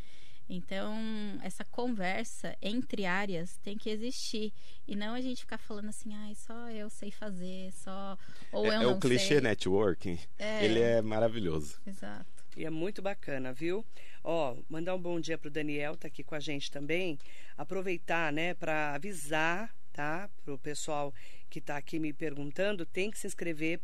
[0.56, 0.96] Então,
[1.42, 4.54] essa conversa entre áreas tem que existir.
[4.88, 8.16] E não a gente ficar falando assim, ah, só eu sei fazer, só.
[8.52, 9.42] Ou é, eu é não o clichê sei.
[9.42, 10.20] networking.
[10.38, 10.64] É.
[10.64, 11.80] Ele é maravilhoso.
[11.88, 12.32] Exato.
[12.56, 13.84] E é muito bacana, viu?
[14.24, 17.18] Ó, mandar um bom dia pro Daniel, tá aqui com a gente também.
[17.58, 20.30] Aproveitar, né, para avisar, tá?
[20.46, 21.12] Pro pessoal
[21.50, 23.80] que tá aqui me perguntando, tem que se inscrever.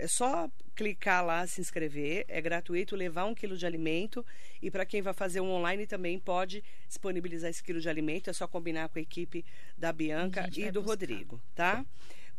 [0.00, 4.24] É só clicar lá, se inscrever, é gratuito, levar um quilo de alimento
[4.62, 8.32] e para quem vai fazer um online também pode disponibilizar esse quilo de alimento, é
[8.32, 9.44] só combinar com a equipe
[9.76, 10.92] da Bianca e do buscar.
[10.92, 11.84] Rodrigo, tá?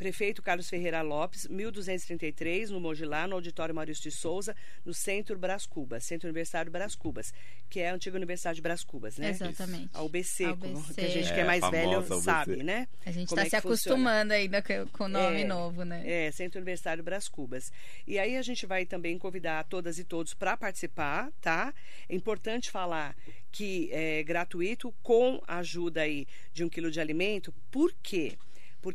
[0.02, 5.68] Prefeito Carlos Ferreira Lopes, 1233, no Mogilá, no Auditório Maurício de Souza, no Centro Brás
[5.68, 7.32] Cubas, Centro Universitário Brás Cubas,
[7.70, 9.30] que é a antiga Universidade de Brás Cubas, né?
[9.30, 9.92] Exatamente.
[9.94, 10.94] A UBC, a UBC.
[10.96, 12.88] que a gente é, que é mais velho sabe, né?
[13.06, 16.02] A gente está é se acostumando ainda com o nome é, novo, né?
[16.04, 17.72] É, Centro Universitário Brás Cubas.
[18.08, 21.72] E aí a gente vai também convidar todas e todos para participar, tá?
[22.10, 23.16] É importante falar
[23.52, 28.32] que é gratuito com a ajuda aí de um quilo de alimento, por quê?
[28.32, 28.51] porque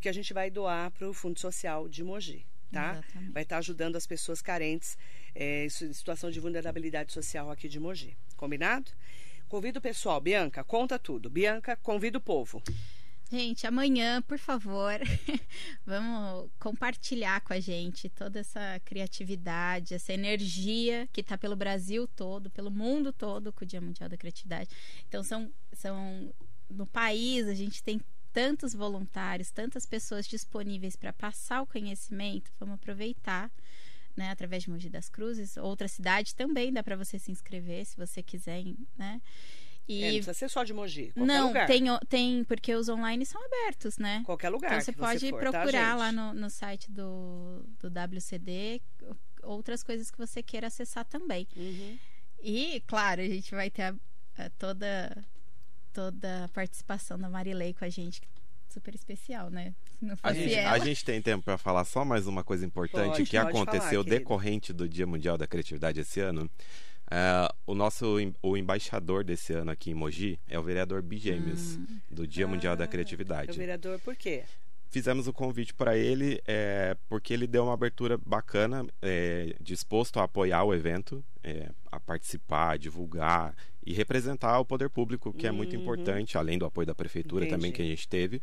[0.08, 2.46] a gente vai doar para o Fundo Social de Mogi.
[2.72, 2.92] Tá?
[2.92, 3.32] Exatamente.
[3.32, 4.98] Vai estar tá ajudando as pessoas carentes
[5.34, 8.16] é, em situação de vulnerabilidade social aqui de Mogi.
[8.36, 8.90] Combinado?
[9.48, 10.20] Convido o pessoal.
[10.20, 11.30] Bianca, conta tudo.
[11.30, 12.62] Bianca, convida o povo.
[13.30, 15.00] Gente, amanhã, por favor,
[15.84, 22.50] vamos compartilhar com a gente toda essa criatividade, essa energia que está pelo Brasil todo,
[22.50, 24.70] pelo mundo todo com o Dia Mundial da Criatividade.
[25.08, 26.32] Então, são, são
[26.70, 28.00] no país, a gente tem
[28.36, 33.50] tantos voluntários, tantas pessoas disponíveis para passar o conhecimento, vamos aproveitar.
[34.14, 37.94] Né, através de Mogi das Cruzes, outra cidade também dá para você se inscrever se
[37.94, 38.64] você quiser,
[38.96, 39.20] né?
[39.86, 40.02] E...
[40.02, 41.12] É, não precisa ser só de Mogi.
[41.14, 41.66] não, lugar.
[41.66, 44.22] tem, tem, porque os online são abertos, né?
[44.24, 44.68] Qualquer lugar.
[44.68, 48.80] Então você pode você for, tá, procurar tá, lá no, no site do, do WCD
[49.42, 51.46] outras coisas que você queira acessar também.
[51.54, 51.98] Uhum.
[52.42, 53.94] E, claro, a gente vai ter a,
[54.38, 55.14] a toda
[55.96, 58.20] toda a participação da Marilei com a gente,
[58.68, 59.74] super especial, né?
[60.22, 63.38] a, gente, a gente tem tempo para falar só mais uma coisa importante pode, que
[63.38, 66.50] pode aconteceu falar, decorrente do Dia Mundial da Criatividade esse ano.
[67.06, 71.86] Uh, o nosso o embaixador desse ano aqui em Mogi é o vereador Bigêmeos, hum.
[72.10, 73.52] do Dia ah, Mundial da Criatividade.
[73.52, 74.44] O vereador por quê?
[74.90, 80.24] Fizemos o convite para ele é, porque ele deu uma abertura bacana, é, disposto a
[80.24, 83.54] apoiar o evento, é, a participar, a divulgar
[83.86, 85.52] e representar o poder público, que uhum.
[85.52, 85.82] é muito uhum.
[85.82, 87.56] importante, além do apoio da prefeitura Entendi.
[87.56, 88.42] também que a gente teve.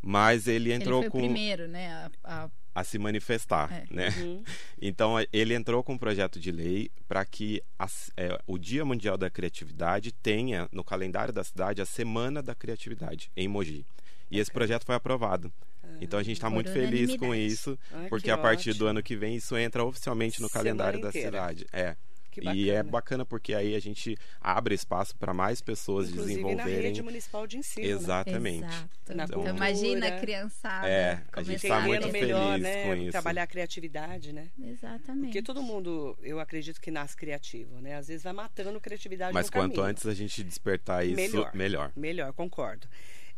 [0.00, 1.18] Mas ele entrou ele com.
[1.18, 2.10] o primeiro, né?
[2.22, 2.50] A, a...
[2.76, 3.84] a se manifestar, é.
[3.90, 4.08] né?
[4.18, 4.44] Uhum.
[4.80, 9.18] Então ele entrou com um projeto de lei para que a, é, o Dia Mundial
[9.18, 13.84] da Criatividade tenha no calendário da cidade a Semana da Criatividade em Mogi.
[14.30, 14.40] E okay.
[14.40, 15.52] esse projeto foi aprovado.
[15.82, 18.84] Ah, então a gente está muito feliz com isso, ah, porque a partir ótimo.
[18.84, 21.30] do ano que vem isso entra oficialmente no Semana calendário inteira.
[21.30, 21.66] da cidade.
[21.72, 21.96] É.
[22.42, 26.76] E é bacana porque aí a gente abre espaço para mais pessoas Inclusive desenvolverem.
[26.76, 27.86] na rede municipal de ensino.
[27.86, 28.60] Exatamente.
[28.60, 28.88] Né?
[29.04, 30.88] Então, então, imagina a criançada.
[30.88, 32.84] É, a gente está muito melhor, feliz né?
[32.84, 33.12] com isso.
[33.12, 34.48] Trabalhar a criatividade, né?
[34.60, 35.26] Exatamente.
[35.26, 37.96] Porque todo mundo, eu acredito que nasce criativo, né?
[37.96, 39.90] Às vezes vai matando a criatividade Mas quanto caminho.
[39.90, 41.50] antes a gente despertar isso, melhor.
[41.54, 42.86] Melhor, melhor concordo.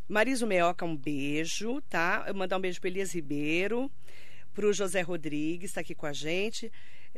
[0.07, 2.25] Marisa Meoca, um beijo, tá?
[2.27, 3.91] Eu mandar um beijo para Elias Ribeiro,
[4.55, 6.71] para o José Rodrigues, está aqui com a gente.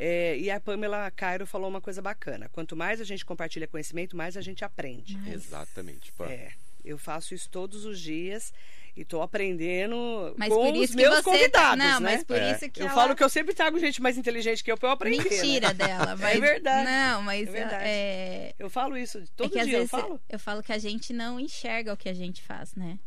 [0.04, 2.50] É, e a Pamela Cairo falou uma coisa bacana.
[2.50, 5.16] Quanto mais a gente compartilha conhecimento, mais a gente aprende.
[5.16, 5.46] Mas...
[5.46, 6.26] Exatamente, Pam.
[6.26, 8.52] É, eu faço isso todos os dias
[8.98, 12.14] e estou aprendendo mas com os meus tá- convidados, não, né?
[12.14, 12.52] mas por é.
[12.52, 12.96] isso que eu ela...
[12.96, 15.24] falo que eu sempre trago gente mais inteligente que eu para eu aprender.
[15.24, 15.74] Mentira né?
[15.76, 16.90] dela, é mas é verdade.
[16.90, 17.84] Não, mas é verdade.
[17.86, 18.56] É...
[18.58, 19.78] eu falo isso todo é dia.
[19.78, 20.20] eu falo.
[20.28, 22.98] Eu falo que a gente não enxerga o que a gente faz, né?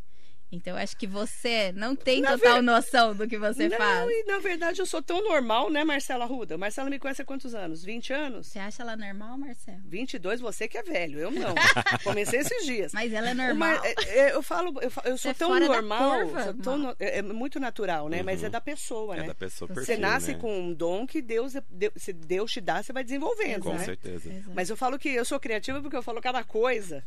[0.54, 2.62] Então, acho que você não tem na total ver...
[2.62, 4.08] noção do que você não, faz.
[4.08, 6.56] e na verdade eu sou tão normal, né, Marcela Ruda?
[6.56, 7.84] Marcela me conhece há quantos anos?
[7.84, 8.46] 20 anos?
[8.46, 9.80] Você acha ela normal, Marcela?
[9.84, 11.54] 22, você que é velho, eu não.
[12.04, 12.92] Comecei esses dias.
[12.92, 13.54] Mas ela é normal.
[13.56, 13.80] Mar...
[13.84, 16.96] É, é, eu falo, eu, eu sou é tão normal, curva, sou tão no...
[16.98, 18.18] é, muito natural, né?
[18.18, 18.24] Uhum.
[18.24, 19.26] Mas é da pessoa, é né?
[19.26, 20.38] da pessoa Você perfil, nasce né?
[20.38, 21.54] com um dom que Deus,
[21.96, 23.62] se Deus te dá, você vai desenvolvendo.
[23.62, 23.84] Com né?
[23.84, 24.28] certeza.
[24.28, 24.52] Exato.
[24.54, 27.04] Mas eu falo que eu sou criativa porque eu falo cada coisa.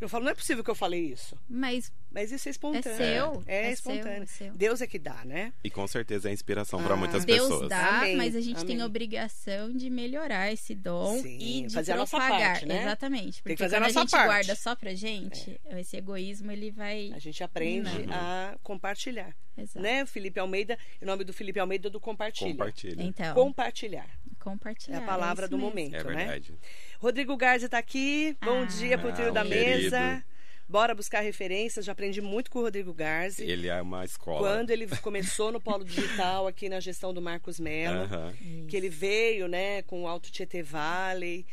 [0.00, 1.36] Eu falo, não é possível que eu falei isso.
[1.48, 2.90] Mas, Mas isso é espontâneo.
[2.92, 3.42] É seu.
[3.46, 4.26] É, É espontâneo.
[4.28, 4.52] seu, é seu.
[4.56, 5.52] Deus é que dá, né?
[5.62, 7.68] E com certeza é inspiração para Ah, muitas Deus pessoas.
[7.68, 8.82] dá, Amém, mas a gente tem amém.
[8.82, 12.50] a obrigação de melhorar esse dom Sim, e de fazer a nossa propagar.
[12.52, 12.82] parte, né?
[12.82, 13.42] Exatamente.
[13.42, 14.26] Porque que fazer a quando nossa gente parte.
[14.26, 17.10] guarda só pra gente, esse egoísmo ele vai.
[17.14, 18.14] A gente aprende Não.
[18.14, 19.34] a compartilhar.
[19.56, 19.80] Exato.
[19.80, 20.04] Né?
[20.06, 22.50] Felipe Almeida, o nome do Felipe Almeida é do compartilha.
[22.50, 23.02] Compartilha.
[23.02, 24.08] Então, Compartilhar.
[24.44, 24.98] Compartilhar.
[24.98, 25.70] É a palavra isso do mesmo.
[25.70, 26.14] momento, É né?
[26.16, 26.54] verdade.
[27.00, 28.36] Rodrigo Garza está aqui.
[28.44, 29.64] Bom Ah, dia pro trio um da querido.
[29.66, 30.24] mesa.
[30.68, 31.84] Bora buscar referências.
[31.84, 33.42] Já aprendi muito com o Rodrigo Garza.
[33.44, 34.38] Ele é uma escola.
[34.48, 38.02] Quando ele começou no Polo Digital aqui na gestão do Marcos Mello.
[38.04, 38.32] Aham.
[38.68, 41.44] que ele veio, né, com o Alto Tietê Valley,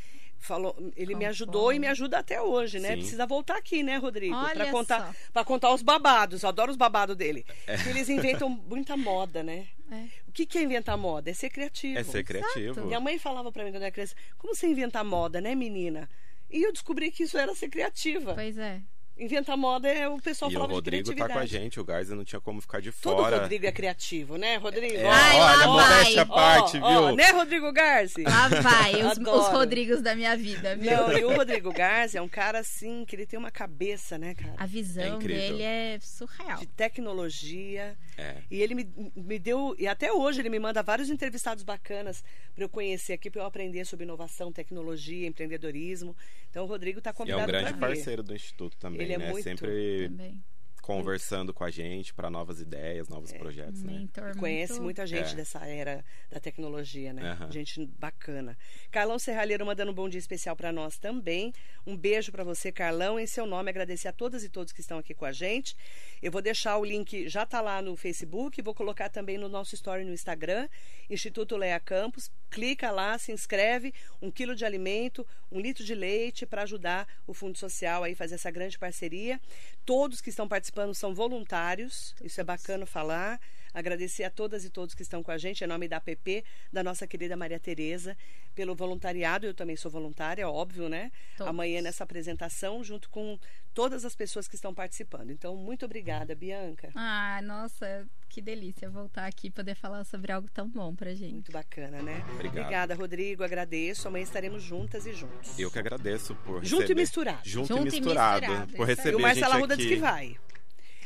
[0.41, 2.89] falou, ele me ajudou e me ajuda até hoje, né?
[2.89, 2.97] Sim.
[2.97, 4.35] Precisa voltar aqui, né, Rodrigo?
[4.53, 6.43] Pra contar, pra contar os babados.
[6.43, 7.45] Eu adoro os babados dele.
[7.65, 9.67] Porque Eles inventam muita moda, né?
[9.91, 10.07] É.
[10.27, 11.29] O que que é inventar moda?
[11.29, 11.99] É ser criativo.
[11.99, 12.85] É ser criativo.
[12.85, 16.09] Minha mãe falava pra mim quando eu era criança, como você inventa moda, né, menina?
[16.49, 18.33] E eu descobri que isso era ser criativa.
[18.33, 18.81] Pois é.
[19.17, 21.83] Inventar moda é o pessoal E o falava de Rodrigo tá com a gente, o
[21.83, 23.41] Garza não tinha como ficar de Todo fora.
[23.41, 24.95] Rodrigo é criativo, né, Rodrigo?
[24.95, 25.97] É, Ai, lá olha, vai.
[25.99, 27.15] modéstia à parte, ó, viu?
[27.15, 28.23] né, Rodrigo Garci?
[28.23, 29.47] Lá vai, os, os.
[29.51, 30.91] Rodrigos da minha vida, viu?
[30.91, 34.33] Não, e o Rodrigo Garcia é um cara assim, que ele tem uma cabeça, né,
[34.33, 34.55] cara?
[34.57, 36.57] A visão É dele é surreal.
[36.57, 37.95] De tecnologia.
[38.17, 38.37] É.
[38.49, 39.75] E ele me, me deu.
[39.77, 42.23] E até hoje ele me manda vários entrevistados bacanas
[42.55, 46.15] para eu conhecer aqui, para eu aprender sobre inovação, tecnologia, empreendedorismo.
[46.49, 49.17] Então o Rodrigo está E é convidado um grande parceiro do Instituto também, Ele é
[49.17, 49.29] né?
[49.31, 50.43] muito- Sempre Também.
[50.81, 54.07] conversando com a gente para novas ideias, novos projetos, né?
[54.39, 54.83] Conhece muito...
[54.83, 55.35] muita gente É.
[55.35, 57.21] dessa era da tecnologia, né?
[57.31, 57.51] Aham.
[57.51, 58.57] Gente bacana.
[58.89, 61.53] Carlão Serralheiro mandando um bom dia especial para nós também.
[61.85, 63.19] Um beijo para você, Carlão.
[63.19, 65.75] Em seu nome, agradecer a todas e todos que estão aqui com a gente.
[66.21, 69.75] Eu vou deixar o link, já tá lá no Facebook, vou colocar também no nosso
[69.75, 70.67] story no Instagram,
[71.09, 72.31] Instituto Leia Campos.
[72.51, 77.33] Clica lá, se inscreve, um quilo de alimento, um litro de leite para ajudar o
[77.33, 79.39] Fundo Social aí fazer essa grande parceria.
[79.85, 83.39] Todos que estão participando são voluntários, isso é bacana falar.
[83.73, 86.83] Agradecer a todas e todos que estão com a gente, em nome da APP, da
[86.83, 88.17] nossa querida Maria Tereza,
[88.53, 89.45] pelo voluntariado.
[89.45, 91.09] Eu também sou voluntária, óbvio, né?
[91.37, 91.49] Todos.
[91.49, 93.39] Amanhã nessa apresentação, junto com
[93.73, 95.31] todas as pessoas que estão participando.
[95.31, 96.91] Então, muito obrigada, Bianca.
[96.95, 101.33] Ah, nossa, que delícia voltar aqui e poder falar sobre algo tão bom pra gente.
[101.33, 102.23] Muito bacana, né?
[102.33, 102.57] Obrigado.
[102.59, 103.43] Obrigada, Rodrigo.
[103.43, 104.07] Agradeço.
[104.07, 105.59] Amanhã estaremos juntas e juntos.
[105.59, 107.41] Eu que agradeço por Junto e misturado.
[107.43, 108.41] Junto, Junto e e misturado.
[108.47, 109.83] misturado, Por receber E o Marcelo Arruda aqui.
[109.83, 110.37] diz que vai.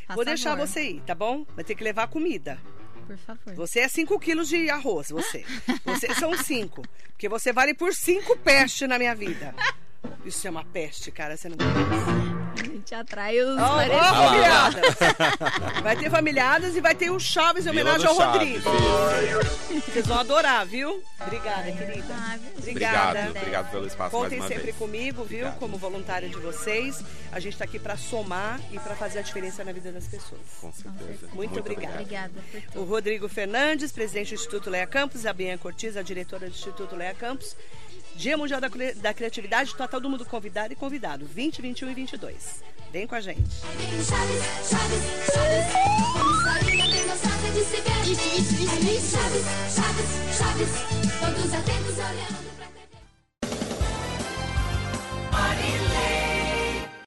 [0.06, 1.44] Faz Vou deixar favor, você ir, tá bom?
[1.56, 2.58] Vai ter que levar comida.
[3.08, 3.54] Por favor.
[3.56, 5.44] Você é 5 quilos de arroz, você.
[5.84, 6.82] Você são 5.
[7.10, 9.52] Porque você vale por 5 pestes na minha vida.
[10.24, 11.36] Isso é uma peste, cara.
[11.36, 12.45] Você não conhece.
[12.86, 14.06] Gente atrai os parecidos.
[14.06, 14.84] familiadas.
[15.82, 18.70] Vai ter familiadas e vai ter o Chaves em homenagem ao Chaves, Rodrigo.
[19.76, 19.90] isso.
[19.90, 21.02] Vocês vão adorar, viu?
[21.20, 22.14] Obrigada, querida.
[22.14, 23.08] Ah, Obrigada.
[23.08, 24.76] Obrigado, obrigado pelo espaço Contem mais uma sempre vez.
[24.76, 25.38] comigo, viu?
[25.38, 25.58] Obrigado.
[25.58, 27.02] Como voluntária de vocês.
[27.32, 30.40] A gente está aqui para somar e para fazer a diferença na vida das pessoas.
[30.60, 31.26] Com certeza.
[31.32, 31.94] Muito obrigada.
[31.94, 32.34] Obrigada
[32.72, 32.84] por O.
[32.84, 37.14] Rodrigo Fernandes, presidente do Instituto Leia Campos, a Bianca Ortiz, a diretora do Instituto Leia
[37.14, 37.56] Campos.
[38.16, 41.26] Dia Mundial da, da Criatividade, está todo mundo convidado e convidado.
[41.26, 42.62] 20, 21 e 22.
[42.90, 43.42] Vem com a gente.
[51.20, 52.96] Todos atentos olhando pra TV.